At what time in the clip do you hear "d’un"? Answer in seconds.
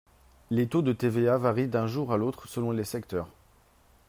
1.67-1.85